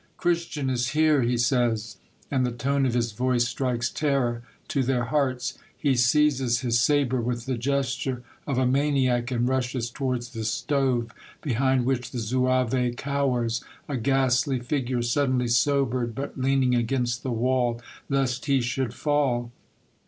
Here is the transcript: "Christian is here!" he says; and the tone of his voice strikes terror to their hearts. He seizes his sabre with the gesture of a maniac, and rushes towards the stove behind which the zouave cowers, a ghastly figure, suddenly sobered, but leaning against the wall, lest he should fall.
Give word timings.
"Christian 0.17 0.67
is 0.71 0.87
here!" 0.97 1.21
he 1.21 1.37
says; 1.37 1.97
and 2.31 2.43
the 2.43 2.51
tone 2.51 2.87
of 2.87 2.95
his 2.95 3.11
voice 3.11 3.47
strikes 3.47 3.87
terror 3.91 4.41
to 4.67 4.81
their 4.81 5.03
hearts. 5.03 5.59
He 5.77 5.93
seizes 5.93 6.61
his 6.61 6.79
sabre 6.79 7.21
with 7.21 7.45
the 7.45 7.55
gesture 7.55 8.23
of 8.47 8.57
a 8.57 8.65
maniac, 8.65 9.29
and 9.29 9.47
rushes 9.47 9.91
towards 9.91 10.29
the 10.29 10.43
stove 10.43 11.13
behind 11.43 11.85
which 11.85 12.09
the 12.09 12.17
zouave 12.17 12.95
cowers, 12.97 13.63
a 13.87 13.95
ghastly 13.95 14.57
figure, 14.59 15.03
suddenly 15.03 15.47
sobered, 15.47 16.15
but 16.15 16.35
leaning 16.35 16.73
against 16.73 17.21
the 17.21 17.29
wall, 17.31 17.79
lest 18.09 18.47
he 18.47 18.59
should 18.59 18.95
fall. 18.95 19.51